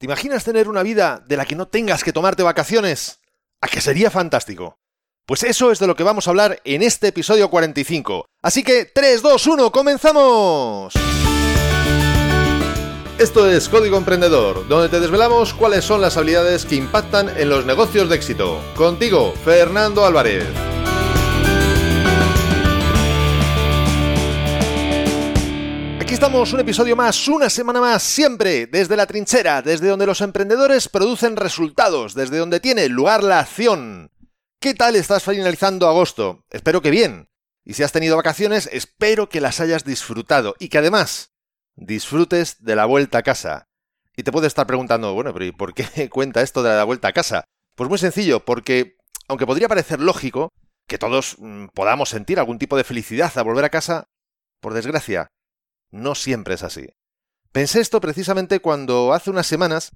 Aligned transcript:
¿Te 0.00 0.06
imaginas 0.06 0.44
tener 0.44 0.66
una 0.66 0.82
vida 0.82 1.22
de 1.26 1.36
la 1.36 1.44
que 1.44 1.54
no 1.54 1.68
tengas 1.68 2.02
que 2.02 2.14
tomarte 2.14 2.42
vacaciones? 2.42 3.20
¿A 3.60 3.68
que 3.68 3.82
sería 3.82 4.10
fantástico? 4.10 4.78
Pues 5.26 5.42
eso 5.42 5.70
es 5.70 5.78
de 5.78 5.86
lo 5.86 5.94
que 5.94 6.04
vamos 6.04 6.26
a 6.26 6.30
hablar 6.30 6.58
en 6.64 6.80
este 6.80 7.08
episodio 7.08 7.50
45. 7.50 8.24
Así 8.40 8.62
que 8.62 8.86
3, 8.86 9.20
2, 9.20 9.46
1, 9.46 9.70
comenzamos. 9.70 10.94
Esto 13.18 13.46
es 13.46 13.68
Código 13.68 13.98
Emprendedor, 13.98 14.66
donde 14.68 14.88
te 14.88 15.00
desvelamos 15.00 15.52
cuáles 15.52 15.84
son 15.84 16.00
las 16.00 16.16
habilidades 16.16 16.64
que 16.64 16.76
impactan 16.76 17.28
en 17.38 17.50
los 17.50 17.66
negocios 17.66 18.08
de 18.08 18.16
éxito. 18.16 18.58
Contigo, 18.76 19.34
Fernando 19.44 20.06
Álvarez. 20.06 20.46
Estamos, 26.20 26.52
un 26.52 26.60
episodio 26.60 26.96
más, 26.96 27.28
una 27.28 27.48
semana 27.48 27.80
más, 27.80 28.02
siempre 28.02 28.66
desde 28.66 28.94
la 28.94 29.06
trinchera, 29.06 29.62
desde 29.62 29.88
donde 29.88 30.04
los 30.04 30.20
emprendedores 30.20 30.86
producen 30.86 31.34
resultados, 31.34 32.12
desde 32.12 32.36
donde 32.36 32.60
tiene 32.60 32.90
lugar 32.90 33.24
la 33.24 33.38
acción. 33.38 34.10
¿Qué 34.60 34.74
tal 34.74 34.96
estás 34.96 35.24
finalizando 35.24 35.88
agosto? 35.88 36.44
Espero 36.50 36.82
que 36.82 36.90
bien. 36.90 37.30
Y 37.64 37.72
si 37.72 37.84
has 37.84 37.92
tenido 37.92 38.18
vacaciones, 38.18 38.68
espero 38.70 39.30
que 39.30 39.40
las 39.40 39.60
hayas 39.60 39.86
disfrutado 39.86 40.56
y 40.58 40.68
que 40.68 40.76
además 40.76 41.32
disfrutes 41.74 42.62
de 42.62 42.76
la 42.76 42.84
vuelta 42.84 43.16
a 43.16 43.22
casa. 43.22 43.70
Y 44.14 44.22
te 44.22 44.30
puedes 44.30 44.48
estar 44.48 44.66
preguntando, 44.66 45.14
bueno, 45.14 45.32
pero 45.32 45.46
¿y 45.46 45.52
por 45.52 45.72
qué 45.72 46.10
cuenta 46.10 46.42
esto 46.42 46.62
de 46.62 46.68
la 46.68 46.84
vuelta 46.84 47.08
a 47.08 47.12
casa? 47.14 47.44
Pues 47.76 47.88
muy 47.88 47.98
sencillo, 47.98 48.44
porque 48.44 48.98
aunque 49.26 49.46
podría 49.46 49.68
parecer 49.68 50.00
lógico 50.00 50.50
que 50.86 50.98
todos 50.98 51.36
mm, 51.38 51.68
podamos 51.68 52.10
sentir 52.10 52.38
algún 52.38 52.58
tipo 52.58 52.76
de 52.76 52.84
felicidad 52.84 53.32
al 53.36 53.44
volver 53.44 53.64
a 53.64 53.70
casa, 53.70 54.04
por 54.60 54.74
desgracia, 54.74 55.30
no 55.90 56.14
siempre 56.14 56.54
es 56.54 56.62
así. 56.62 56.88
Pensé 57.52 57.80
esto 57.80 58.00
precisamente 58.00 58.60
cuando 58.60 59.12
hace 59.12 59.30
unas 59.30 59.46
semanas 59.46 59.92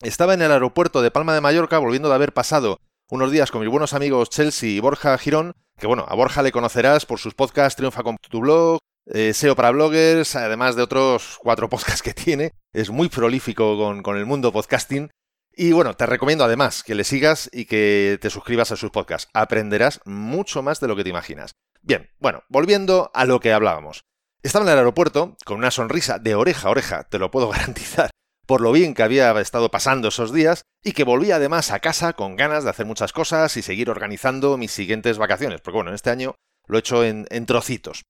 estaba 0.00 0.34
en 0.34 0.42
el 0.42 0.52
aeropuerto 0.52 1.02
de 1.02 1.10
Palma 1.10 1.34
de 1.34 1.40
Mallorca 1.40 1.78
volviendo 1.78 2.08
de 2.08 2.14
haber 2.14 2.32
pasado 2.32 2.78
unos 3.10 3.30
días 3.32 3.50
con 3.50 3.60
mis 3.60 3.70
buenos 3.70 3.92
amigos 3.92 4.30
Chelsea 4.30 4.70
y 4.70 4.80
Borja 4.80 5.16
Girón, 5.18 5.54
que 5.78 5.86
bueno, 5.86 6.04
a 6.08 6.14
Borja 6.14 6.42
le 6.42 6.52
conocerás 6.52 7.06
por 7.06 7.18
sus 7.18 7.34
podcasts 7.34 7.76
Triunfa 7.76 8.02
con 8.02 8.16
tu 8.18 8.40
blog, 8.40 8.78
eh, 9.06 9.34
SEO 9.34 9.56
para 9.56 9.70
bloggers, 9.70 10.36
además 10.36 10.76
de 10.76 10.82
otros 10.82 11.38
cuatro 11.40 11.68
podcasts 11.70 12.02
que 12.02 12.14
tiene. 12.14 12.52
Es 12.72 12.90
muy 12.90 13.08
prolífico 13.08 13.76
con, 13.76 14.02
con 14.02 14.16
el 14.16 14.26
mundo 14.26 14.52
podcasting. 14.52 15.10
Y 15.52 15.72
bueno, 15.72 15.94
te 15.94 16.06
recomiendo 16.06 16.44
además 16.44 16.84
que 16.84 16.94
le 16.94 17.04
sigas 17.04 17.50
y 17.52 17.64
que 17.64 18.18
te 18.20 18.30
suscribas 18.30 18.70
a 18.72 18.76
sus 18.76 18.90
podcasts. 18.90 19.28
Aprenderás 19.34 20.00
mucho 20.04 20.62
más 20.62 20.80
de 20.80 20.88
lo 20.88 20.96
que 20.96 21.02
te 21.02 21.10
imaginas. 21.10 21.52
Bien, 21.82 22.10
bueno, 22.18 22.44
volviendo 22.48 23.10
a 23.14 23.24
lo 23.24 23.40
que 23.40 23.52
hablábamos. 23.52 24.04
Estaba 24.42 24.64
en 24.64 24.72
el 24.72 24.78
aeropuerto 24.78 25.36
con 25.44 25.58
una 25.58 25.70
sonrisa 25.70 26.18
de 26.18 26.34
oreja 26.34 26.68
a 26.68 26.70
oreja, 26.70 27.04
te 27.04 27.18
lo 27.18 27.30
puedo 27.30 27.48
garantizar, 27.50 28.10
por 28.46 28.62
lo 28.62 28.72
bien 28.72 28.94
que 28.94 29.02
había 29.02 29.38
estado 29.38 29.70
pasando 29.70 30.08
esos 30.08 30.32
días 30.32 30.62
y 30.82 30.92
que 30.92 31.04
volví 31.04 31.30
además 31.30 31.70
a 31.70 31.80
casa 31.80 32.14
con 32.14 32.36
ganas 32.36 32.64
de 32.64 32.70
hacer 32.70 32.86
muchas 32.86 33.12
cosas 33.12 33.56
y 33.58 33.62
seguir 33.62 33.90
organizando 33.90 34.56
mis 34.56 34.72
siguientes 34.72 35.18
vacaciones, 35.18 35.60
porque 35.60 35.76
bueno, 35.76 35.92
este 35.92 36.08
año 36.08 36.36
lo 36.66 36.78
he 36.78 36.80
hecho 36.80 37.04
en, 37.04 37.26
en 37.30 37.44
trocitos. 37.44 38.02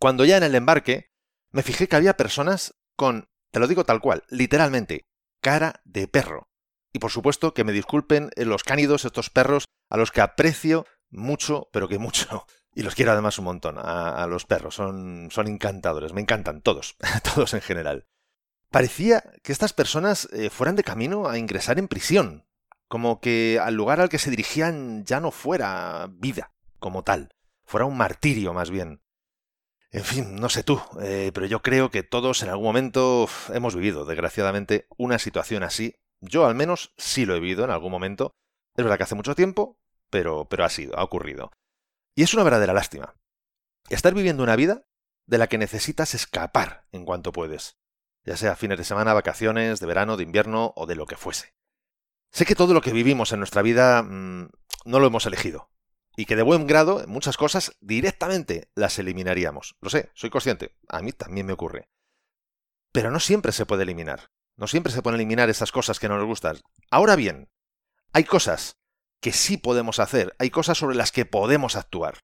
Cuando 0.00 0.24
ya 0.24 0.36
en 0.36 0.42
el 0.42 0.56
embarque, 0.56 1.12
me 1.52 1.62
fijé 1.62 1.86
que 1.86 1.96
había 1.96 2.16
personas 2.16 2.74
con, 2.96 3.28
te 3.52 3.60
lo 3.60 3.68
digo 3.68 3.84
tal 3.84 4.00
cual, 4.00 4.24
literalmente, 4.28 5.04
cara 5.40 5.80
de 5.84 6.08
perro. 6.08 6.48
Y 6.92 6.98
por 6.98 7.12
supuesto 7.12 7.54
que 7.54 7.64
me 7.64 7.72
disculpen 7.72 8.30
los 8.36 8.64
cánidos, 8.64 9.04
estos 9.04 9.30
perros 9.30 9.66
a 9.88 9.96
los 9.96 10.10
que 10.10 10.20
aprecio 10.20 10.84
mucho, 11.10 11.68
pero 11.72 11.86
que 11.88 11.98
mucho. 11.98 12.46
Y 12.74 12.82
los 12.82 12.94
quiero 12.94 13.12
además 13.12 13.38
un 13.38 13.44
montón 13.44 13.76
a, 13.78 14.26
los 14.26 14.46
perros, 14.46 14.74
son, 14.74 15.28
son 15.30 15.46
encantadores, 15.46 16.12
me 16.12 16.20
encantan 16.20 16.60
todos, 16.60 16.96
todos 17.34 17.54
en 17.54 17.60
general. 17.60 18.06
Parecía 18.70 19.22
que 19.44 19.52
estas 19.52 19.72
personas 19.72 20.28
eh, 20.32 20.50
fueran 20.50 20.74
de 20.74 20.82
camino 20.82 21.28
a 21.28 21.38
ingresar 21.38 21.78
en 21.78 21.86
prisión, 21.86 22.46
como 22.88 23.20
que 23.20 23.60
al 23.62 23.74
lugar 23.74 24.00
al 24.00 24.08
que 24.08 24.18
se 24.18 24.30
dirigían 24.30 25.04
ya 25.04 25.20
no 25.20 25.30
fuera 25.30 26.08
vida 26.10 26.52
como 26.80 27.04
tal, 27.04 27.34
fuera 27.64 27.86
un 27.86 27.96
martirio 27.96 28.52
más 28.52 28.70
bien. 28.70 29.00
En 29.92 30.02
fin, 30.02 30.34
no 30.34 30.48
sé 30.48 30.64
tú, 30.64 30.82
eh, 31.00 31.30
pero 31.32 31.46
yo 31.46 31.62
creo 31.62 31.88
que 31.88 32.02
todos 32.02 32.42
en 32.42 32.48
algún 32.48 32.66
momento 32.66 33.28
hemos 33.52 33.76
vivido, 33.76 34.04
desgraciadamente, 34.04 34.88
una 34.96 35.20
situación 35.20 35.62
así. 35.62 35.94
Yo 36.20 36.46
al 36.46 36.56
menos 36.56 36.92
sí 36.96 37.26
lo 37.26 37.36
he 37.36 37.40
vivido 37.40 37.64
en 37.64 37.70
algún 37.70 37.92
momento. 37.92 38.34
Es 38.74 38.82
verdad 38.82 38.96
que 38.96 39.04
hace 39.04 39.14
mucho 39.14 39.36
tiempo, 39.36 39.78
pero, 40.10 40.48
pero 40.48 40.64
ha 40.64 40.68
sido, 40.68 40.98
ha 40.98 41.04
ocurrido. 41.04 41.52
Y 42.14 42.22
es 42.22 42.34
una 42.34 42.44
verdadera 42.44 42.72
lástima. 42.72 43.16
Estar 43.88 44.14
viviendo 44.14 44.42
una 44.42 44.56
vida 44.56 44.86
de 45.26 45.38
la 45.38 45.48
que 45.48 45.58
necesitas 45.58 46.14
escapar 46.14 46.86
en 46.92 47.04
cuanto 47.04 47.32
puedes, 47.32 47.76
ya 48.24 48.36
sea 48.36 48.56
fines 48.56 48.78
de 48.78 48.84
semana, 48.84 49.14
vacaciones, 49.14 49.80
de 49.80 49.86
verano, 49.86 50.16
de 50.16 50.22
invierno 50.22 50.72
o 50.76 50.86
de 50.86 50.96
lo 50.96 51.06
que 51.06 51.16
fuese. 51.16 51.54
Sé 52.30 52.44
que 52.46 52.54
todo 52.54 52.74
lo 52.74 52.80
que 52.80 52.92
vivimos 52.92 53.32
en 53.32 53.38
nuestra 53.38 53.62
vida 53.62 54.02
mmm, 54.02 54.48
no 54.84 55.00
lo 55.00 55.06
hemos 55.06 55.26
elegido, 55.26 55.70
y 56.16 56.26
que 56.26 56.36
de 56.36 56.42
buen 56.42 56.66
grado 56.66 57.04
muchas 57.06 57.36
cosas 57.36 57.76
directamente 57.80 58.70
las 58.74 58.98
eliminaríamos. 58.98 59.76
Lo 59.80 59.90
sé, 59.90 60.10
soy 60.14 60.30
consciente, 60.30 60.76
a 60.88 61.00
mí 61.00 61.12
también 61.12 61.46
me 61.46 61.52
ocurre. 61.52 61.88
Pero 62.92 63.10
no 63.10 63.20
siempre 63.20 63.52
se 63.52 63.66
puede 63.66 63.82
eliminar, 63.82 64.30
no 64.56 64.66
siempre 64.66 64.92
se 64.92 65.02
pueden 65.02 65.20
eliminar 65.20 65.50
esas 65.50 65.72
cosas 65.72 65.98
que 65.98 66.08
no 66.08 66.16
nos 66.16 66.26
gustan. 66.26 66.58
Ahora 66.90 67.16
bien, 67.16 67.50
hay 68.12 68.24
cosas 68.24 68.78
que 69.24 69.32
sí 69.32 69.56
podemos 69.56 70.00
hacer, 70.00 70.36
hay 70.38 70.50
cosas 70.50 70.76
sobre 70.76 70.96
las 70.96 71.10
que 71.10 71.24
podemos 71.24 71.76
actuar. 71.76 72.18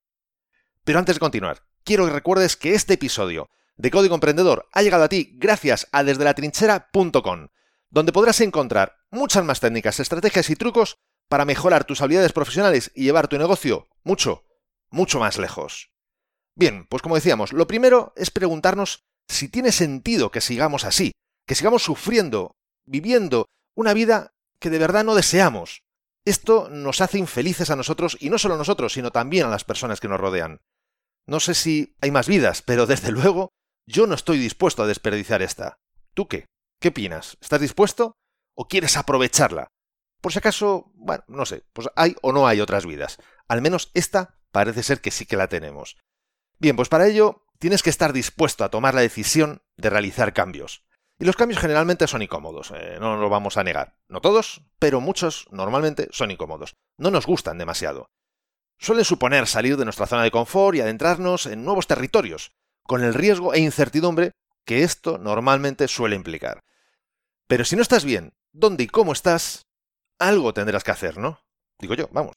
Pero 0.85 0.99
antes 0.99 1.17
de 1.17 1.21
continuar, 1.21 1.63
quiero 1.83 2.05
que 2.05 2.13
recuerdes 2.13 2.59
que 2.59 2.75
este 2.75 2.93
episodio 2.93 3.49
de 3.79 3.91
Código 3.91 4.15
Emprendedor 4.15 4.69
ha 4.71 4.83
llegado 4.83 5.05
a 5.05 5.09
ti 5.09 5.33
gracias 5.39 5.89
a 5.93 6.05
desde 6.05 6.25
la 6.25 6.35
trinchera.com, 6.35 7.49
donde 7.89 8.13
podrás 8.13 8.43
encontrar 8.43 8.99
muchas 9.11 9.43
más 9.47 9.61
técnicas, 9.61 9.99
estrategias 9.99 10.51
y 10.51 10.57
trucos 10.57 10.99
para 11.31 11.47
mejorar 11.47 11.85
tus 11.85 12.03
habilidades 12.03 12.35
profesionales 12.35 12.93
y 12.95 13.05
llevar 13.05 13.29
tu 13.29 13.39
negocio 13.39 13.89
mucho, 14.03 14.45
mucho 14.91 15.19
más 15.21 15.39
lejos. 15.39 15.95
Bien, 16.55 16.87
pues 16.87 17.01
como 17.01 17.15
decíamos, 17.15 17.55
lo 17.55 17.67
primero 17.67 18.13
es 18.15 18.31
preguntarnos 18.31 19.07
si 19.27 19.49
tiene 19.49 19.73
sentido 19.73 20.31
que 20.31 20.43
sigamos 20.43 20.85
así, 20.85 21.13
que 21.47 21.55
sigamos 21.55 21.83
sufriendo, 21.83 22.59
viviendo 22.85 23.47
una 23.75 23.95
vida 23.95 24.35
que 24.59 24.69
de 24.69 24.79
verdad 24.79 25.03
no 25.03 25.15
deseamos, 25.15 25.83
esto 26.25 26.69
nos 26.71 27.01
hace 27.01 27.19
infelices 27.19 27.71
a 27.71 27.77
nosotros 27.77 28.17
y 28.21 28.31
no 28.31 28.39
solo 28.39 28.55
a 28.55 28.59
nosotros, 28.59 28.93
sino 28.93 29.11
también 29.11 29.47
a 29.47 29.51
las 29.51 29.65
personas 29.65 30.01
que 30.01 30.09
nos 30.09 30.21
rodean. 30.21 30.61
No 31.27 31.41
sé 31.41 31.55
si 31.55 31.97
hay 32.01 32.11
más 32.11 32.29
vidas, 32.29 32.63
pero 32.63 32.87
desde 32.87 33.11
luego 33.13 33.51
yo 33.87 34.07
no 34.07 34.15
estoy 34.15 34.39
dispuesto 34.39 34.83
a 34.83 34.87
desperdiciar 34.87 35.43
esta. 35.43 35.79
¿Tú 36.15 36.29
qué? 36.29 36.47
¿Qué 36.81 36.89
opinas? 36.89 37.37
¿Estás 37.41 37.61
dispuesto? 37.61 38.17
¿O 38.55 38.69
quieres 38.69 38.97
aprovecharla? 38.97 39.69
Por 40.21 40.33
si 40.33 40.39
acaso, 40.39 40.93
bueno, 40.95 41.25
no 41.29 41.47
sé, 41.47 41.65
pues 41.73 41.89
hay 41.97 42.15
o 42.23 42.33
no 42.33 42.47
hay 42.47 42.61
otras 42.61 42.85
vidas. 42.85 43.19
Al 43.49 43.63
menos 43.63 43.91
esta 43.95 44.39
parece 44.51 44.83
ser 44.83 45.01
que 45.01 45.11
sí 45.11 45.25
que 45.25 45.37
la 45.37 45.49
tenemos. 45.49 45.97
Bien, 46.59 46.77
pues 46.77 46.89
para 46.89 47.07
ello 47.07 47.47
tienes 47.59 47.83
que 47.83 47.91
estar 47.91 48.13
dispuesto 48.13 48.65
a 48.65 48.71
tomar 48.71 48.95
la 48.95 49.01
decisión 49.01 49.63
de 49.77 49.91
realizar 49.91 50.35
cambios. 50.35 50.85
Y 51.21 51.27
los 51.27 51.37
cambios 51.37 51.61
generalmente 51.61 52.07
son 52.07 52.23
incómodos, 52.23 52.73
eh, 52.75 52.97
no 52.99 53.19
lo 53.19 53.29
vamos 53.29 53.59
a 53.59 53.63
negar. 53.63 53.95
No 54.09 54.23
todos, 54.23 54.63
pero 54.79 55.03
muchos 55.03 55.47
normalmente 55.51 56.09
son 56.13 56.31
incómodos. 56.31 56.77
No 56.97 57.11
nos 57.11 57.27
gustan 57.27 57.59
demasiado. 57.59 58.11
Suelen 58.79 59.05
suponer 59.05 59.47
salir 59.47 59.77
de 59.77 59.85
nuestra 59.85 60.07
zona 60.07 60.23
de 60.23 60.31
confort 60.31 60.77
y 60.77 60.81
adentrarnos 60.81 61.45
en 61.45 61.63
nuevos 61.63 61.87
territorios, 61.87 62.53
con 62.85 63.05
el 63.05 63.13
riesgo 63.13 63.53
e 63.53 63.61
incertidumbre 63.61 64.33
que 64.65 64.83
esto 64.83 65.19
normalmente 65.19 65.89
suele 65.89 66.17
implicar. 66.17 66.65
Pero 67.47 67.67
si 67.67 67.77
no 67.77 67.83
estás 67.83 68.07
bien, 68.07 68.33
¿dónde 68.53 68.85
y 68.85 68.87
cómo 68.87 69.13
estás? 69.13 69.67
Algo 70.19 70.55
tendrás 70.55 70.85
que 70.85 70.93
hacer, 70.93 71.19
¿no? 71.19 71.43
Digo 71.79 71.93
yo, 71.93 72.09
vamos. 72.13 72.33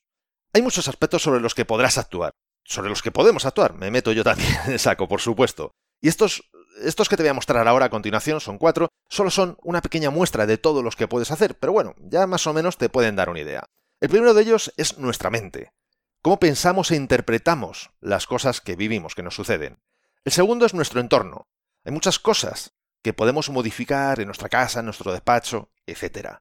Hay 0.52 0.62
muchos 0.62 0.90
aspectos 0.90 1.22
sobre 1.22 1.40
los 1.40 1.56
que 1.56 1.64
podrás 1.64 1.98
actuar, 1.98 2.34
sobre 2.66 2.90
los 2.90 3.02
que 3.02 3.12
podemos 3.12 3.46
actuar, 3.46 3.76
me 3.76 3.92
meto 3.92 4.12
yo 4.12 4.26
también 4.26 4.54
en 4.68 4.78
saco, 4.78 5.08
por 5.08 5.22
supuesto. 5.22 5.72
Y 6.02 6.10
estos 6.10 6.52
estos 6.84 7.10
que 7.10 7.18
te 7.18 7.24
voy 7.24 7.30
a 7.30 7.34
mostrar 7.34 7.68
ahora 7.68 7.86
a 7.86 7.90
continuación 7.90 8.40
son 8.40 8.58
cuatro, 8.58 8.90
solo 9.10 9.30
son 9.30 9.58
una 9.64 9.82
pequeña 9.82 10.10
muestra 10.10 10.46
de 10.46 10.58
todos 10.58 10.84
los 10.84 10.96
que 10.96 11.08
puedes 11.08 11.32
hacer, 11.32 11.58
pero 11.58 11.74
bueno, 11.74 11.96
ya 12.00 12.28
más 12.28 12.46
o 12.48 12.54
menos 12.54 12.78
te 12.78 12.90
pueden 12.90 13.16
dar 13.16 13.30
una 13.30 13.40
idea. 13.40 13.70
El 14.00 14.10
primero 14.10 14.34
de 14.34 14.42
ellos 14.42 14.74
es 14.78 14.98
nuestra 14.98 15.30
mente. 15.30 15.74
Cómo 16.22 16.40
pensamos 16.40 16.92
e 16.92 16.96
interpretamos 16.96 17.92
las 18.00 18.28
cosas 18.28 18.62
que 18.62 18.76
vivimos, 18.76 19.16
que 19.16 19.24
nos 19.24 19.36
suceden. 19.36 19.80
El 20.24 20.32
segundo 20.32 20.66
es 20.66 20.74
nuestro 20.74 21.02
entorno. 21.02 21.48
Hay 21.84 21.92
muchas 21.92 22.20
cosas 22.20 22.74
que 23.02 23.14
podemos 23.14 23.50
modificar 23.50 24.20
en 24.20 24.28
nuestra 24.28 24.50
casa, 24.50 24.80
en 24.80 24.86
nuestro 24.86 25.12
despacho, 25.12 25.70
etc. 25.86 26.38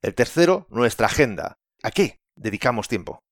El 0.00 0.14
tercero, 0.14 0.66
nuestra 0.70 1.06
agenda. 1.06 1.58
¿A 1.82 1.90
qué 1.90 2.20
dedicamos 2.34 2.88
tiempo? 2.88 3.22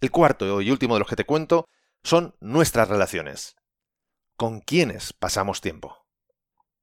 El 0.00 0.10
cuarto 0.10 0.60
y 0.60 0.70
último 0.70 0.94
de 0.94 1.00
los 1.00 1.08
que 1.08 1.16
te 1.16 1.24
cuento 1.24 1.68
son 2.02 2.34
nuestras 2.40 2.88
relaciones 2.88 3.54
con 4.42 4.58
quiénes 4.58 5.12
pasamos 5.12 5.60
tiempo. 5.60 6.04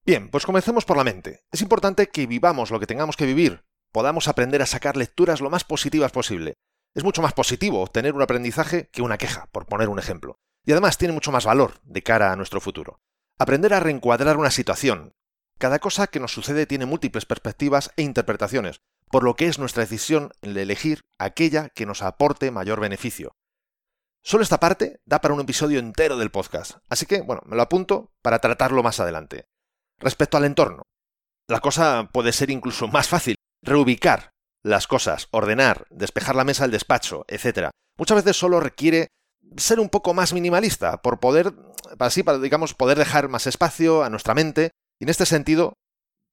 Bien, 0.06 0.29
pues 0.29 0.45
comencemos 0.45 0.85
por 0.85 0.95
la 0.95 1.03
mente. 1.03 1.44
Es 1.51 1.61
importante 1.61 2.07
que 2.07 2.25
vivamos 2.25 2.71
lo 2.71 2.79
que 2.79 2.88
tengamos 2.88 3.17
que 3.17 3.25
vivir, 3.25 3.65
podamos 3.91 4.29
aprender 4.29 4.61
a 4.61 4.65
sacar 4.65 4.95
lecturas 4.95 5.41
lo 5.41 5.50
más 5.50 5.65
positivas 5.65 6.13
posible. 6.13 6.53
Es 6.95 7.03
mucho 7.03 7.21
más 7.21 7.33
positivo 7.33 7.81
obtener 7.81 8.13
un 8.13 8.21
aprendizaje 8.21 8.88
que 8.94 9.01
una 9.01 9.17
queja, 9.17 9.50
por 9.51 9.65
poner 9.65 9.89
un 9.89 10.00
ejemplo. 10.00 10.39
Y 10.65 10.71
además 10.71 10.97
tiene 10.97 11.13
mucho 11.13 11.33
más 11.33 11.44
valor 11.44 11.81
de 11.83 12.01
cara 12.01 12.31
a 12.31 12.38
nuestro 12.38 12.61
futuro. 12.61 13.01
Aprender 13.38 13.73
a 13.73 13.81
reencuadrar 13.81 14.38
una 14.38 14.51
situación, 14.51 15.11
cada 15.57 15.79
cosa 15.79 16.07
que 16.07 16.21
nos 16.21 16.31
sucede 16.31 16.65
tiene 16.65 16.85
múltiples 16.85 17.25
perspectivas 17.25 17.91
e 17.97 18.03
interpretaciones, 18.03 18.79
por 19.11 19.25
lo 19.25 19.35
que 19.35 19.47
es 19.47 19.59
nuestra 19.59 19.83
decisión 19.83 20.31
el 20.41 20.56
elegir 20.56 21.01
aquella 21.17 21.67
que 21.67 21.85
nos 21.85 22.03
aporte 22.03 22.51
mayor 22.51 22.79
beneficio. 22.79 23.33
Solo 24.21 24.44
esta 24.44 24.60
parte 24.60 25.00
da 25.06 25.21
para 25.21 25.33
un 25.33 25.42
episodio 25.42 25.80
entero 25.80 26.18
del 26.18 26.31
podcast, 26.31 26.77
así 26.89 27.06
que, 27.06 27.21
bueno, 27.21 27.42
me 27.45 27.56
lo 27.56 27.62
apunto 27.62 28.12
para 28.21 28.39
tratarlo 28.39 28.83
más 28.83 29.00
adelante. 29.00 29.45
Respecto 29.98 30.38
al 30.38 30.45
entorno, 30.45 30.83
la 31.48 31.62
cosa 31.62 32.10
puede 32.12 32.31
ser 32.31 32.50
incluso 32.50 32.88
más 32.88 33.07
fácil. 33.07 33.36
Reubicar 33.62 34.31
las 34.63 34.88
cosas, 34.88 35.27
ordenar, 35.31 35.88
despejar 35.89 36.36
la 36.36 36.44
mesa 36.44 36.63
del 36.63 36.71
despacho, 36.71 37.25
etc. 37.27 37.69
Muchas 37.98 38.18
veces 38.18 38.38
solo 38.38 38.60
requiere 38.60 39.07
ser 39.57 39.80
un 39.80 39.89
poco 39.89 40.13
más 40.13 40.33
minimalista, 40.33 41.01
por 41.01 41.19
poder, 41.19 41.54
así, 41.98 42.24
para, 42.24 42.38
digamos, 42.39 42.74
poder 42.74 42.98
dejar 42.98 43.30
más 43.30 43.48
espacio 43.48 44.04
a 44.04 44.10
nuestra 44.10 44.36
mente 44.36 44.71
y 45.00 45.06
en 45.06 45.10
este 45.10 45.25
sentido 45.25 45.74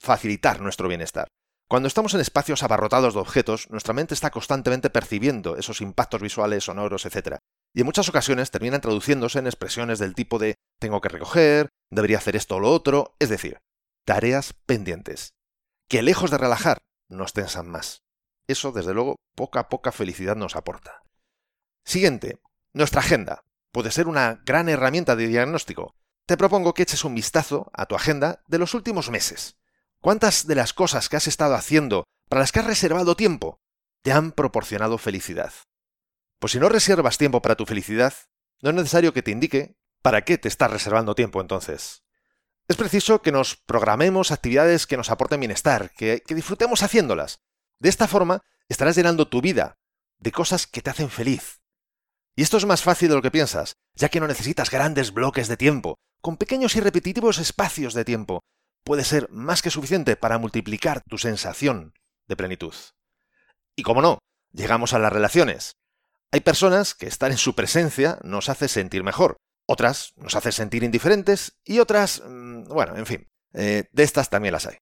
facilitar 0.00 0.60
nuestro 0.60 0.88
bienestar. 0.88 1.28
Cuando 1.68 1.88
estamos 1.88 2.14
en 2.14 2.20
espacios 2.20 2.62
abarrotados 2.62 3.14
de 3.14 3.20
objetos, 3.20 3.70
nuestra 3.70 3.94
mente 3.94 4.14
está 4.14 4.30
constantemente 4.30 4.90
percibiendo 4.90 5.56
esos 5.56 5.80
impactos 5.80 6.20
visuales, 6.20 6.64
sonoros, 6.64 7.06
etc. 7.06 7.38
Y 7.76 7.80
en 7.80 7.86
muchas 7.86 8.08
ocasiones 8.08 8.50
terminan 8.50 8.80
traduciéndose 8.80 9.38
en 9.38 9.46
expresiones 9.46 9.98
del 9.98 10.14
tipo 10.14 10.38
de 10.38 10.54
tengo 10.80 11.02
que 11.02 11.10
recoger, 11.10 11.68
debería 11.90 12.16
hacer 12.16 12.34
esto 12.34 12.56
o 12.56 12.60
lo 12.60 12.70
otro, 12.72 13.14
es 13.18 13.28
decir, 13.28 13.58
tareas 14.06 14.54
pendientes, 14.64 15.34
que 15.86 16.00
lejos 16.00 16.30
de 16.30 16.38
relajar, 16.38 16.78
nos 17.10 17.34
tensan 17.34 17.68
más. 17.68 18.02
Eso, 18.48 18.72
desde 18.72 18.94
luego, 18.94 19.16
poca 19.34 19.68
poca 19.68 19.92
felicidad 19.92 20.36
nos 20.36 20.56
aporta. 20.56 21.02
Siguiente, 21.84 22.40
nuestra 22.72 23.00
agenda. 23.00 23.44
Puede 23.72 23.90
ser 23.90 24.08
una 24.08 24.40
gran 24.46 24.70
herramienta 24.70 25.14
de 25.14 25.26
diagnóstico. 25.26 25.94
Te 26.24 26.38
propongo 26.38 26.72
que 26.72 26.82
eches 26.82 27.04
un 27.04 27.14
vistazo 27.14 27.70
a 27.74 27.84
tu 27.84 27.94
agenda 27.94 28.42
de 28.48 28.56
los 28.56 28.72
últimos 28.72 29.10
meses. 29.10 29.58
¿Cuántas 30.00 30.46
de 30.46 30.54
las 30.54 30.72
cosas 30.72 31.10
que 31.10 31.16
has 31.16 31.26
estado 31.26 31.54
haciendo, 31.54 32.04
para 32.30 32.40
las 32.40 32.52
que 32.52 32.60
has 32.60 32.66
reservado 32.66 33.16
tiempo, 33.16 33.58
te 34.02 34.12
han 34.12 34.32
proporcionado 34.32 34.96
felicidad? 34.96 35.52
Pues 36.38 36.52
si 36.52 36.58
no 36.58 36.68
reservas 36.68 37.18
tiempo 37.18 37.40
para 37.42 37.56
tu 37.56 37.66
felicidad, 37.66 38.14
no 38.62 38.70
es 38.70 38.76
necesario 38.76 39.12
que 39.12 39.22
te 39.22 39.30
indique 39.30 39.76
para 40.02 40.22
qué 40.22 40.38
te 40.38 40.48
estás 40.48 40.70
reservando 40.70 41.14
tiempo 41.14 41.40
entonces. 41.40 42.04
Es 42.68 42.76
preciso 42.76 43.22
que 43.22 43.32
nos 43.32 43.56
programemos 43.56 44.32
actividades 44.32 44.86
que 44.86 44.96
nos 44.96 45.10
aporten 45.10 45.40
bienestar, 45.40 45.90
que, 45.90 46.22
disfrutemos 46.28 46.82
haciéndolas. 46.82 47.40
De 47.78 47.88
esta 47.88 48.08
forma, 48.08 48.42
estarás 48.68 48.96
llenando 48.96 49.28
tu 49.28 49.40
vida 49.40 49.78
de 50.18 50.32
cosas 50.32 50.66
que 50.66 50.82
te 50.82 50.90
hacen 50.90 51.10
feliz. 51.10 51.60
Y 52.34 52.42
esto 52.42 52.56
es 52.56 52.66
más 52.66 52.82
fácil 52.82 53.08
de 53.08 53.14
lo 53.14 53.22
que 53.22 53.30
piensas, 53.30 53.76
ya 53.94 54.08
que 54.08 54.20
no 54.20 54.26
necesitas 54.26 54.70
grandes 54.70 55.12
bloques 55.12 55.48
de 55.48 55.56
tiempo. 55.56 55.96
Con 56.20 56.36
pequeños 56.36 56.74
y 56.76 56.80
repetitivos 56.80 57.38
espacios 57.38 57.94
de 57.94 58.04
tiempo, 58.04 58.42
puede 58.84 59.04
ser 59.04 59.30
más 59.30 59.62
que 59.62 59.70
suficiente 59.70 60.16
para 60.16 60.38
multiplicar 60.38 61.02
tu 61.08 61.18
sensación 61.18 61.94
de 62.26 62.36
plenitud. 62.36 62.74
Y 63.76 63.84
como 63.84 64.02
no, 64.02 64.18
llegamos 64.52 64.92
a 64.92 64.98
las 64.98 65.12
relaciones. 65.12 65.76
Hay 66.32 66.40
personas 66.40 66.94
que 66.94 67.06
estar 67.06 67.30
en 67.30 67.38
su 67.38 67.54
presencia 67.54 68.18
nos 68.22 68.48
hace 68.48 68.68
sentir 68.68 69.02
mejor, 69.02 69.36
otras 69.66 70.12
nos 70.16 70.34
hace 70.34 70.52
sentir 70.52 70.82
indiferentes 70.82 71.58
y 71.64 71.78
otras, 71.78 72.22
mm, 72.26 72.64
bueno, 72.64 72.96
en 72.96 73.06
fin, 73.06 73.28
eh, 73.54 73.84
de 73.92 74.02
estas 74.02 74.30
también 74.30 74.52
las 74.52 74.66
hay. 74.66 74.76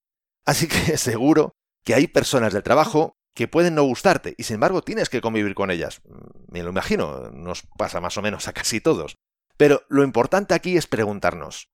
Así 0.45 0.69
que 0.69 0.75
seguro 0.99 1.55
que 1.85 1.95
hay 1.95 2.07
personas 2.07 2.53
del 2.53 2.63
trabajo 2.63 3.17
que 3.35 3.49
pueden 3.49 3.75
no 3.75 3.83
gustarte 3.83 4.35
y 4.39 4.45
sin 4.45 4.55
embargo 4.55 4.83
tienes 4.83 5.09
que 5.09 5.21
convivir 5.21 5.55
con 5.55 5.71
ellas. 5.71 6.01
Mm, 6.05 6.53
me 6.53 6.63
lo 6.63 6.71
imagino, 6.71 7.31
nos 7.31 7.63
pasa 7.79 8.01
más 8.01 8.17
o 8.17 8.23
menos 8.23 8.49
a 8.49 8.53
casi 8.53 8.81
todos. 8.81 9.17
Pero 9.57 9.83
lo 9.89 10.03
importante 10.03 10.55
aquí 10.55 10.77
es 10.77 10.87
preguntarnos, 10.87 11.69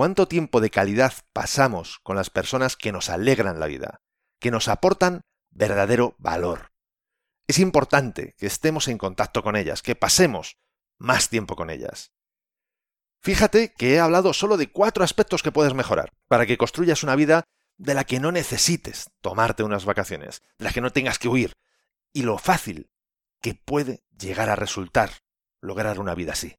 ¿Cuánto 0.00 0.28
tiempo 0.28 0.60
de 0.60 0.70
calidad 0.70 1.12
pasamos 1.32 1.98
con 2.02 2.16
las 2.16 2.30
personas 2.30 2.76
que 2.76 2.92
nos 2.92 3.10
alegran 3.10 3.58
la 3.58 3.66
vida, 3.66 4.00
que 4.40 4.50
nos 4.50 4.68
aportan 4.68 5.22
verdadero 5.50 6.14
valor? 6.18 6.70
Es 7.50 7.58
importante 7.58 8.36
que 8.38 8.46
estemos 8.46 8.86
en 8.86 8.96
contacto 8.96 9.42
con 9.42 9.56
ellas, 9.56 9.82
que 9.82 9.96
pasemos 9.96 10.60
más 10.98 11.30
tiempo 11.30 11.56
con 11.56 11.68
ellas. 11.68 12.12
Fíjate 13.18 13.72
que 13.72 13.94
he 13.94 13.98
hablado 13.98 14.32
solo 14.34 14.56
de 14.56 14.70
cuatro 14.70 15.02
aspectos 15.02 15.42
que 15.42 15.50
puedes 15.50 15.74
mejorar 15.74 16.12
para 16.28 16.46
que 16.46 16.56
construyas 16.56 17.02
una 17.02 17.16
vida 17.16 17.42
de 17.76 17.94
la 17.94 18.04
que 18.04 18.20
no 18.20 18.30
necesites 18.30 19.10
tomarte 19.20 19.64
unas 19.64 19.84
vacaciones, 19.84 20.42
de 20.58 20.66
la 20.66 20.70
que 20.70 20.80
no 20.80 20.92
tengas 20.92 21.18
que 21.18 21.26
huir, 21.26 21.54
y 22.12 22.22
lo 22.22 22.38
fácil 22.38 22.88
que 23.40 23.56
puede 23.56 24.04
llegar 24.16 24.48
a 24.48 24.54
resultar 24.54 25.10
lograr 25.60 25.98
una 25.98 26.14
vida 26.14 26.34
así. 26.34 26.54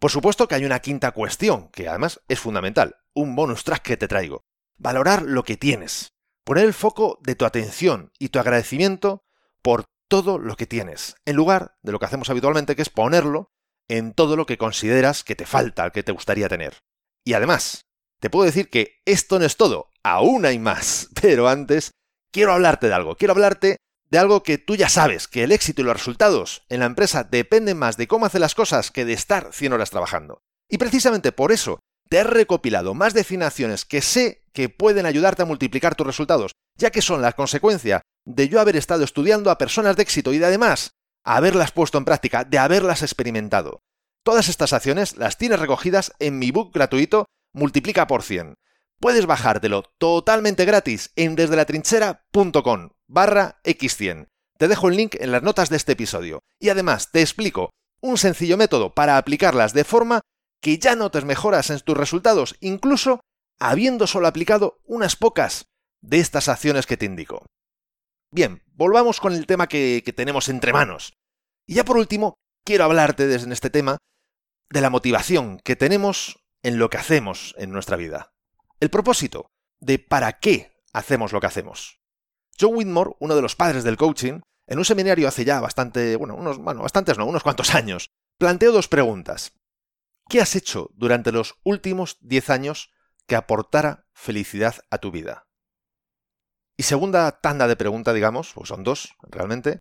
Por 0.00 0.10
supuesto 0.10 0.48
que 0.48 0.56
hay 0.56 0.64
una 0.64 0.80
quinta 0.80 1.12
cuestión, 1.12 1.68
que 1.68 1.88
además 1.88 2.20
es 2.26 2.40
fundamental, 2.40 2.96
un 3.14 3.36
bonus 3.36 3.62
track 3.62 3.82
que 3.82 3.96
te 3.96 4.08
traigo. 4.08 4.44
Valorar 4.76 5.22
lo 5.22 5.44
que 5.44 5.56
tienes. 5.56 6.14
Poner 6.42 6.64
el 6.64 6.74
foco 6.74 7.20
de 7.22 7.36
tu 7.36 7.44
atención 7.44 8.10
y 8.18 8.30
tu 8.30 8.40
agradecimiento 8.40 9.22
por 9.62 9.84
todo 10.08 10.38
lo 10.38 10.56
que 10.56 10.66
tienes, 10.66 11.16
en 11.24 11.36
lugar 11.36 11.76
de 11.82 11.92
lo 11.92 11.98
que 11.98 12.06
hacemos 12.06 12.30
habitualmente, 12.30 12.76
que 12.76 12.82
es 12.82 12.90
ponerlo 12.90 13.50
en 13.88 14.12
todo 14.12 14.36
lo 14.36 14.46
que 14.46 14.58
consideras 14.58 15.24
que 15.24 15.36
te 15.36 15.46
falta, 15.46 15.90
que 15.90 16.02
te 16.02 16.12
gustaría 16.12 16.48
tener. 16.48 16.78
Y 17.24 17.34
además, 17.34 17.82
te 18.20 18.30
puedo 18.30 18.44
decir 18.44 18.70
que 18.70 19.00
esto 19.04 19.38
no 19.38 19.44
es 19.44 19.56
todo, 19.56 19.92
aún 20.02 20.46
hay 20.46 20.58
más. 20.58 21.08
Pero 21.20 21.48
antes, 21.48 21.90
quiero 22.32 22.52
hablarte 22.52 22.88
de 22.88 22.94
algo, 22.94 23.16
quiero 23.16 23.32
hablarte 23.32 23.76
de 24.10 24.18
algo 24.18 24.42
que 24.42 24.58
tú 24.58 24.76
ya 24.76 24.88
sabes, 24.88 25.26
que 25.26 25.42
el 25.42 25.52
éxito 25.52 25.82
y 25.82 25.84
los 25.84 25.96
resultados 25.96 26.64
en 26.68 26.80
la 26.80 26.86
empresa 26.86 27.24
dependen 27.24 27.76
más 27.76 27.96
de 27.96 28.06
cómo 28.06 28.26
hace 28.26 28.38
las 28.38 28.54
cosas 28.54 28.90
que 28.90 29.04
de 29.04 29.12
estar 29.12 29.52
100 29.52 29.72
horas 29.72 29.90
trabajando. 29.90 30.38
Y 30.68 30.78
precisamente 30.78 31.32
por 31.32 31.50
eso 31.52 31.80
te 32.08 32.18
he 32.18 32.24
recopilado 32.24 32.94
más 32.94 33.14
definiciones 33.14 33.84
que 33.84 34.00
sé 34.00 34.44
que 34.52 34.68
pueden 34.68 35.06
ayudarte 35.06 35.42
a 35.42 35.46
multiplicar 35.46 35.96
tus 35.96 36.06
resultados, 36.06 36.52
ya 36.76 36.90
que 36.90 37.02
son 37.02 37.20
la 37.20 37.32
consecuencia 37.32 38.02
de 38.26 38.48
yo 38.48 38.60
haber 38.60 38.76
estado 38.76 39.04
estudiando 39.04 39.50
a 39.50 39.56
personas 39.56 39.96
de 39.96 40.02
éxito 40.02 40.34
y 40.34 40.38
de 40.38 40.46
además 40.46 40.90
haberlas 41.24 41.72
puesto 41.72 41.96
en 41.96 42.04
práctica, 42.04 42.44
de 42.44 42.58
haberlas 42.58 43.02
experimentado. 43.02 43.80
Todas 44.22 44.48
estas 44.48 44.72
acciones 44.72 45.16
las 45.16 45.38
tienes 45.38 45.60
recogidas 45.60 46.12
en 46.18 46.38
mi 46.38 46.50
book 46.50 46.72
gratuito 46.74 47.26
Multiplica 47.52 48.06
por 48.06 48.22
100. 48.22 48.56
Puedes 49.00 49.24
bajártelo 49.26 49.82
totalmente 49.98 50.64
gratis 50.66 51.10
en 51.16 51.36
desde 51.36 51.56
la 51.56 51.64
trinchera.com 51.64 52.90
barra 53.06 53.60
X100. 53.64 54.28
Te 54.58 54.68
dejo 54.68 54.88
el 54.88 54.96
link 54.96 55.14
en 55.18 55.32
las 55.32 55.42
notas 55.42 55.70
de 55.70 55.76
este 55.76 55.92
episodio. 55.92 56.40
Y 56.58 56.68
además 56.68 57.12
te 57.12 57.20
explico 57.20 57.70
un 58.00 58.18
sencillo 58.18 58.56
método 58.56 58.94
para 58.94 59.16
aplicarlas 59.16 59.72
de 59.72 59.84
forma 59.84 60.20
que 60.60 60.78
ya 60.78 60.96
notes 60.96 61.24
mejoras 61.24 61.70
en 61.70 61.80
tus 61.80 61.96
resultados, 61.96 62.56
incluso 62.60 63.20
habiendo 63.58 64.06
solo 64.06 64.26
aplicado 64.26 64.80
unas 64.84 65.16
pocas 65.16 65.66
de 66.00 66.18
estas 66.18 66.48
acciones 66.48 66.86
que 66.86 66.96
te 66.96 67.06
indico. 67.06 67.46
Bien, 68.36 68.62
volvamos 68.74 69.18
con 69.18 69.32
el 69.32 69.46
tema 69.46 69.66
que, 69.66 70.02
tenemos 70.14 70.50
entre 70.50 70.74
manos. 70.74 71.14
Y 71.66 71.76
ya 71.76 71.86
por 71.86 71.96
último, 71.96 72.34
quiero 72.66 72.84
hablarte 72.84 73.26
desde 73.26 73.50
este 73.50 73.70
tema 73.70 73.96
de 74.68 74.82
la 74.82 74.90
motivación 74.90 75.58
que 75.64 75.74
tenemos 75.74 76.44
en 76.62 76.78
lo 76.78 76.90
que 76.90 76.98
hacemos 76.98 77.54
en 77.56 77.72
nuestra 77.72 77.96
vida. 77.96 78.34
El 78.78 78.90
propósito 78.90 79.46
de 79.80 79.98
para 79.98 80.38
qué 80.38 80.82
hacemos 80.92 81.32
lo 81.32 81.40
que 81.40 81.46
hacemos. 81.46 82.02
John 82.60 82.74
Whitmore, 82.74 83.12
uno 83.20 83.36
de 83.36 83.40
los 83.40 83.56
padres 83.56 83.84
del 83.84 83.96
coaching, 83.96 84.40
en 84.66 84.78
un 84.78 84.84
seminario 84.84 85.28
hace 85.28 85.46
ya 85.46 85.58
bastante, 85.62 86.16
bueno, 86.16 86.34
unos, 86.34 86.58
bueno, 86.58 86.82
bastantes 86.82 87.16
no, 87.16 87.24
unos 87.24 87.42
cuantos 87.42 87.74
años, 87.74 88.10
planteó 88.36 88.70
dos 88.70 88.86
preguntas. 88.86 89.54
¿Qué 90.28 90.42
has 90.42 90.54
hecho 90.56 90.90
durante 90.92 91.32
los 91.32 91.54
últimos 91.64 92.18
10 92.20 92.50
años 92.50 92.90
que 93.26 93.34
aportara 93.34 94.04
felicidad 94.12 94.74
a 94.90 94.98
tu 94.98 95.10
vida? 95.10 95.45
Y 96.76 96.82
segunda 96.82 97.32
tanda 97.32 97.68
de 97.68 97.76
pregunta, 97.76 98.12
digamos, 98.12 98.52
o 98.56 98.66
son 98.66 98.84
dos 98.84 99.14
realmente. 99.22 99.80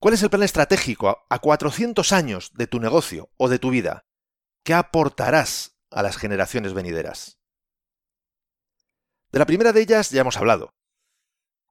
¿Cuál 0.00 0.14
es 0.14 0.22
el 0.22 0.30
plan 0.30 0.42
estratégico 0.42 1.24
a 1.30 1.38
400 1.38 2.12
años 2.12 2.52
de 2.54 2.66
tu 2.66 2.78
negocio 2.78 3.30
o 3.38 3.48
de 3.48 3.58
tu 3.58 3.70
vida? 3.70 4.04
¿Qué 4.62 4.74
aportarás 4.74 5.78
a 5.90 6.02
las 6.02 6.16
generaciones 6.18 6.74
venideras? 6.74 7.38
De 9.32 9.38
la 9.38 9.46
primera 9.46 9.72
de 9.72 9.80
ellas 9.80 10.10
ya 10.10 10.20
hemos 10.20 10.36
hablado. 10.36 10.74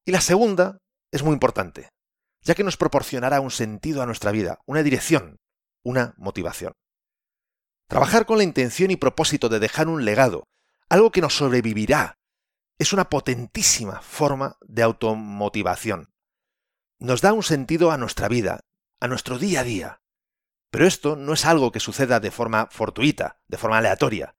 Y 0.05 0.11
la 0.11 0.21
segunda 0.21 0.79
es 1.11 1.23
muy 1.23 1.33
importante, 1.33 1.89
ya 2.41 2.55
que 2.55 2.63
nos 2.63 2.75
proporcionará 2.75 3.39
un 3.39 3.51
sentido 3.51 4.01
a 4.01 4.05
nuestra 4.05 4.31
vida, 4.31 4.59
una 4.65 4.81
dirección, 4.81 5.37
una 5.83 6.15
motivación. 6.17 6.73
Trabajar 7.87 8.25
con 8.25 8.37
la 8.37 8.43
intención 8.43 8.89
y 8.89 8.95
propósito 8.95 9.47
de 9.47 9.59
dejar 9.59 9.87
un 9.87 10.05
legado, 10.05 10.43
algo 10.89 11.11
que 11.11 11.21
nos 11.21 11.35
sobrevivirá, 11.35 12.15
es 12.77 12.93
una 12.93 13.09
potentísima 13.09 14.01
forma 14.01 14.57
de 14.61 14.83
automotivación. 14.83 16.13
Nos 16.99 17.21
da 17.21 17.33
un 17.33 17.43
sentido 17.43 17.91
a 17.91 17.97
nuestra 17.97 18.27
vida, 18.27 18.61
a 18.99 19.07
nuestro 19.07 19.37
día 19.37 19.61
a 19.61 19.63
día. 19.63 20.01
Pero 20.71 20.87
esto 20.87 21.15
no 21.15 21.33
es 21.33 21.45
algo 21.45 21.71
que 21.71 21.79
suceda 21.79 22.19
de 22.19 22.31
forma 22.31 22.67
fortuita, 22.71 23.39
de 23.47 23.57
forma 23.57 23.77
aleatoria. 23.77 24.35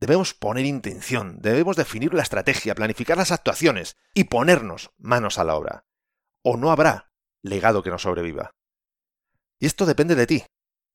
Debemos 0.00 0.34
poner 0.34 0.66
intención, 0.66 1.38
debemos 1.40 1.76
definir 1.76 2.12
la 2.12 2.22
estrategia, 2.22 2.74
planificar 2.74 3.16
las 3.16 3.32
actuaciones 3.32 3.96
y 4.12 4.24
ponernos 4.24 4.90
manos 4.98 5.38
a 5.38 5.44
la 5.44 5.54
obra. 5.54 5.86
O 6.42 6.56
no 6.56 6.70
habrá 6.70 7.12
legado 7.42 7.82
que 7.82 7.90
nos 7.90 8.02
sobreviva. 8.02 8.54
Y 9.58 9.66
esto 9.66 9.86
depende 9.86 10.14
de 10.14 10.26
ti. 10.26 10.44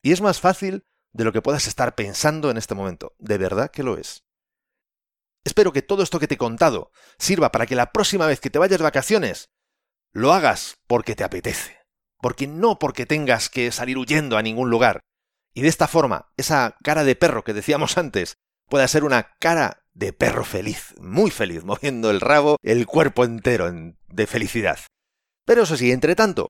Y 0.03 0.11
es 0.11 0.21
más 0.21 0.39
fácil 0.39 0.85
de 1.13 1.23
lo 1.23 1.31
que 1.31 1.41
puedas 1.41 1.67
estar 1.67 1.95
pensando 1.95 2.51
en 2.51 2.57
este 2.57 2.75
momento. 2.75 3.15
De 3.17 3.37
verdad 3.37 3.71
que 3.71 3.83
lo 3.83 3.97
es. 3.97 4.23
Espero 5.43 5.73
que 5.73 5.81
todo 5.81 6.03
esto 6.03 6.19
que 6.19 6.27
te 6.27 6.35
he 6.35 6.37
contado 6.37 6.91
sirva 7.17 7.51
para 7.51 7.65
que 7.65 7.75
la 7.75 7.91
próxima 7.91 8.27
vez 8.27 8.39
que 8.39 8.49
te 8.49 8.59
vayas 8.59 8.77
de 8.77 8.83
vacaciones 8.83 9.49
lo 10.11 10.33
hagas 10.33 10.77
porque 10.87 11.15
te 11.15 11.23
apetece, 11.23 11.79
porque 12.21 12.47
no 12.47 12.77
porque 12.79 13.05
tengas 13.05 13.49
que 13.49 13.71
salir 13.71 13.97
huyendo 13.97 14.37
a 14.37 14.41
ningún 14.41 14.69
lugar. 14.69 15.01
Y 15.53 15.61
de 15.61 15.67
esta 15.67 15.87
forma, 15.87 16.31
esa 16.37 16.77
cara 16.83 17.03
de 17.03 17.15
perro 17.15 17.43
que 17.43 17.53
decíamos 17.53 17.97
antes 17.97 18.35
pueda 18.69 18.87
ser 18.87 19.03
una 19.03 19.35
cara 19.39 19.83
de 19.93 20.13
perro 20.13 20.45
feliz, 20.45 20.93
muy 20.99 21.31
feliz, 21.31 21.63
moviendo 21.63 22.09
el 22.09 22.21
rabo, 22.21 22.57
el 22.61 22.85
cuerpo 22.85 23.25
entero 23.25 23.69
de 24.07 24.27
felicidad. 24.27 24.79
Pero 25.45 25.63
eso 25.63 25.75
sí, 25.75 25.91
entre 25.91 26.15
tanto, 26.15 26.49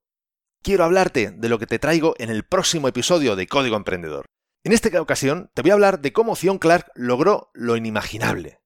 quiero 0.62 0.84
hablarte 0.84 1.32
de 1.32 1.50
lo 1.50 1.58
que 1.58 1.66
te 1.66 1.80
traigo 1.80 2.14
en 2.18 2.30
el 2.30 2.44
próximo 2.44 2.88
episodio 2.88 3.36
de 3.36 3.48
Código 3.48 3.76
Emprendedor. 3.76 4.26
En 4.64 4.74
esta 4.74 5.02
ocasión 5.02 5.50
te 5.56 5.64
voy 5.64 5.72
a 5.72 5.74
hablar 5.74 6.02
de 6.02 6.14
cómo 6.14 6.36
Zion 6.36 6.60
Clark 6.60 6.92
logró 6.94 7.50
lo 7.56 7.76
inimaginable. 7.76 8.61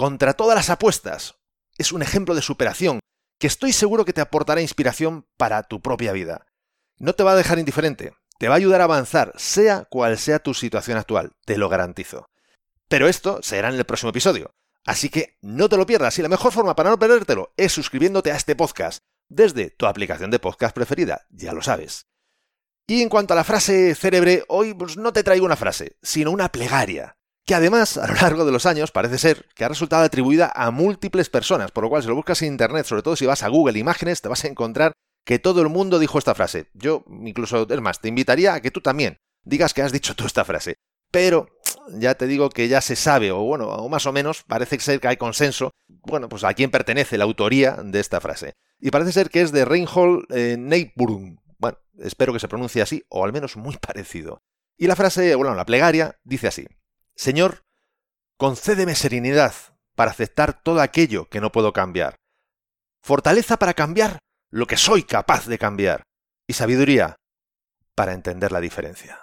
Contra 0.00 0.32
todas 0.32 0.56
las 0.56 0.70
apuestas. 0.70 1.34
Es 1.76 1.92
un 1.92 2.00
ejemplo 2.00 2.34
de 2.34 2.40
superación 2.40 3.00
que 3.38 3.46
estoy 3.46 3.74
seguro 3.74 4.06
que 4.06 4.14
te 4.14 4.22
aportará 4.22 4.62
inspiración 4.62 5.26
para 5.36 5.64
tu 5.64 5.82
propia 5.82 6.12
vida. 6.12 6.46
No 6.96 7.12
te 7.12 7.22
va 7.22 7.32
a 7.32 7.36
dejar 7.36 7.58
indiferente, 7.58 8.14
te 8.38 8.48
va 8.48 8.54
a 8.54 8.56
ayudar 8.56 8.80
a 8.80 8.84
avanzar, 8.84 9.34
sea 9.36 9.84
cual 9.90 10.16
sea 10.16 10.38
tu 10.38 10.54
situación 10.54 10.96
actual, 10.96 11.32
te 11.44 11.58
lo 11.58 11.68
garantizo. 11.68 12.30
Pero 12.88 13.08
esto 13.08 13.40
será 13.42 13.68
en 13.68 13.74
el 13.74 13.84
próximo 13.84 14.08
episodio. 14.08 14.54
Así 14.86 15.10
que 15.10 15.36
no 15.42 15.68
te 15.68 15.76
lo 15.76 15.84
pierdas 15.84 16.18
y 16.18 16.22
la 16.22 16.30
mejor 16.30 16.50
forma 16.50 16.74
para 16.74 16.88
no 16.88 16.98
perdértelo 16.98 17.52
es 17.58 17.70
suscribiéndote 17.70 18.32
a 18.32 18.36
este 18.36 18.56
podcast 18.56 19.00
desde 19.28 19.68
tu 19.68 19.84
aplicación 19.84 20.30
de 20.30 20.38
podcast 20.38 20.74
preferida, 20.74 21.26
ya 21.28 21.52
lo 21.52 21.60
sabes. 21.60 22.06
Y 22.86 23.02
en 23.02 23.10
cuanto 23.10 23.34
a 23.34 23.36
la 23.36 23.44
frase 23.44 23.94
célebre, 23.94 24.44
hoy 24.48 24.72
pues, 24.72 24.96
no 24.96 25.12
te 25.12 25.22
traigo 25.22 25.44
una 25.44 25.56
frase, 25.56 25.98
sino 26.00 26.30
una 26.30 26.50
plegaria, 26.50 27.18
que 27.50 27.56
además 27.56 27.96
a 27.96 28.06
lo 28.06 28.14
largo 28.14 28.44
de 28.44 28.52
los 28.52 28.64
años 28.64 28.92
parece 28.92 29.18
ser 29.18 29.44
que 29.56 29.64
ha 29.64 29.68
resultado 29.68 30.04
atribuida 30.04 30.52
a 30.54 30.70
múltiples 30.70 31.30
personas, 31.30 31.72
por 31.72 31.82
lo 31.82 31.90
cual 31.90 32.00
si 32.00 32.06
lo 32.06 32.14
buscas 32.14 32.40
en 32.42 32.52
internet, 32.52 32.86
sobre 32.86 33.02
todo 33.02 33.16
si 33.16 33.26
vas 33.26 33.42
a 33.42 33.48
Google 33.48 33.76
Imágenes, 33.76 34.22
te 34.22 34.28
vas 34.28 34.44
a 34.44 34.46
encontrar 34.46 34.92
que 35.26 35.40
todo 35.40 35.60
el 35.60 35.68
mundo 35.68 35.98
dijo 35.98 36.16
esta 36.16 36.36
frase. 36.36 36.68
Yo 36.74 37.04
incluso, 37.08 37.66
es 37.68 37.80
más, 37.80 38.00
te 38.00 38.06
invitaría 38.06 38.54
a 38.54 38.60
que 38.60 38.70
tú 38.70 38.80
también 38.80 39.16
digas 39.42 39.74
que 39.74 39.82
has 39.82 39.90
dicho 39.90 40.14
tú 40.14 40.26
esta 40.26 40.44
frase. 40.44 40.76
Pero 41.10 41.48
ya 41.92 42.14
te 42.14 42.28
digo 42.28 42.50
que 42.50 42.68
ya 42.68 42.80
se 42.80 42.94
sabe, 42.94 43.32
o 43.32 43.40
bueno, 43.40 43.66
o 43.66 43.88
más 43.88 44.06
o 44.06 44.12
menos, 44.12 44.44
parece 44.44 44.78
ser 44.78 45.00
que 45.00 45.08
hay 45.08 45.16
consenso, 45.16 45.72
bueno, 45.88 46.28
pues 46.28 46.44
a 46.44 46.54
quién 46.54 46.70
pertenece 46.70 47.18
la 47.18 47.24
autoría 47.24 47.78
de 47.82 47.98
esta 47.98 48.20
frase. 48.20 48.52
Y 48.78 48.92
parece 48.92 49.10
ser 49.10 49.28
que 49.28 49.40
es 49.40 49.50
de 49.50 49.64
Reinhold 49.64 50.26
eh, 50.32 50.92
Bueno, 51.58 51.78
espero 51.98 52.32
que 52.32 52.38
se 52.38 52.46
pronuncie 52.46 52.80
así, 52.80 53.02
o 53.08 53.24
al 53.24 53.32
menos 53.32 53.56
muy 53.56 53.76
parecido. 53.80 54.38
Y 54.78 54.86
la 54.86 54.94
frase, 54.94 55.34
bueno, 55.34 55.56
la 55.56 55.66
plegaria, 55.66 56.16
dice 56.22 56.46
así. 56.46 56.68
Señor, 57.20 57.66
concédeme 58.38 58.94
serenidad 58.94 59.52
para 59.94 60.10
aceptar 60.10 60.62
todo 60.62 60.80
aquello 60.80 61.28
que 61.28 61.42
no 61.42 61.52
puedo 61.52 61.74
cambiar. 61.74 62.16
Fortaleza 63.02 63.58
para 63.58 63.74
cambiar 63.74 64.20
lo 64.50 64.66
que 64.66 64.78
soy 64.78 65.02
capaz 65.02 65.44
de 65.44 65.58
cambiar. 65.58 66.04
Y 66.48 66.54
sabiduría 66.54 67.16
para 67.94 68.14
entender 68.14 68.52
la 68.52 68.60
diferencia. 68.62 69.20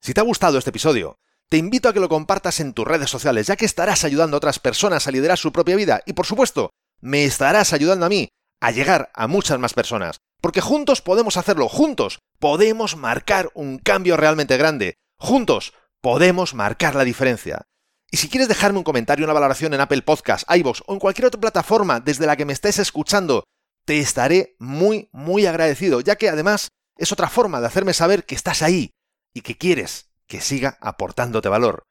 Si 0.00 0.12
te 0.12 0.18
ha 0.18 0.24
gustado 0.24 0.58
este 0.58 0.70
episodio, 0.70 1.14
te 1.48 1.56
invito 1.56 1.88
a 1.88 1.92
que 1.92 2.00
lo 2.00 2.08
compartas 2.08 2.58
en 2.58 2.74
tus 2.74 2.84
redes 2.84 3.10
sociales, 3.10 3.46
ya 3.46 3.54
que 3.54 3.64
estarás 3.64 4.02
ayudando 4.02 4.36
a 4.36 4.38
otras 4.38 4.58
personas 4.58 5.06
a 5.06 5.12
liderar 5.12 5.38
su 5.38 5.52
propia 5.52 5.76
vida 5.76 6.02
y, 6.04 6.14
por 6.14 6.26
supuesto, 6.26 6.70
me 7.00 7.24
estarás 7.26 7.72
ayudando 7.72 8.06
a 8.06 8.08
mí 8.08 8.28
a 8.60 8.72
llegar 8.72 9.12
a 9.14 9.28
muchas 9.28 9.60
más 9.60 9.72
personas. 9.72 10.16
Porque 10.40 10.60
juntos 10.60 11.00
podemos 11.00 11.36
hacerlo, 11.36 11.68
juntos 11.68 12.18
podemos 12.40 12.96
marcar 12.96 13.50
un 13.54 13.78
cambio 13.78 14.16
realmente 14.16 14.56
grande, 14.56 14.96
juntos 15.16 15.74
podemos 16.00 16.54
marcar 16.54 16.94
la 16.94 17.04
diferencia. 17.04 17.66
Y 18.10 18.16
si 18.16 18.28
quieres 18.28 18.48
dejarme 18.48 18.78
un 18.78 18.84
comentario, 18.84 19.24
una 19.24 19.34
valoración 19.34 19.72
en 19.74 19.80
Apple 19.80 20.02
Podcasts, 20.02 20.46
iVoox 20.54 20.82
o 20.86 20.94
en 20.94 20.98
cualquier 20.98 21.26
otra 21.26 21.40
plataforma 21.40 22.00
desde 22.00 22.26
la 22.26 22.36
que 22.36 22.44
me 22.44 22.52
estés 22.52 22.78
escuchando, 22.78 23.44
te 23.84 24.00
estaré 24.00 24.56
muy, 24.58 25.08
muy 25.12 25.46
agradecido, 25.46 26.00
ya 26.00 26.16
que 26.16 26.28
además 26.28 26.68
es 26.96 27.12
otra 27.12 27.28
forma 27.28 27.60
de 27.60 27.66
hacerme 27.66 27.94
saber 27.94 28.24
que 28.24 28.34
estás 28.34 28.62
ahí, 28.62 28.90
y 29.32 29.42
que 29.42 29.56
quieres 29.56 30.10
que 30.26 30.40
siga 30.40 30.78
aportándote 30.80 31.48
valor. 31.48 31.84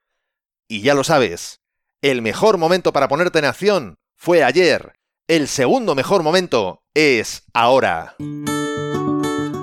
Y 0.68 0.82
ya 0.82 0.94
lo 0.94 1.04
sabes, 1.04 1.62
el 2.02 2.22
mejor 2.22 2.58
momento 2.58 2.94
para 2.94 3.08
ponerte 3.08 3.40
en 3.40 3.46
acción 3.46 3.96
fue 4.16 4.44
ayer. 4.44 4.94
El 5.28 5.48
segundo 5.48 5.96
mejor 5.96 6.24
momento 6.24 6.84
es 6.94 7.44
ahora. 7.54 8.16